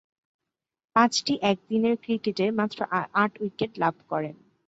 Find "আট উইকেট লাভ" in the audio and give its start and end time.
3.13-3.95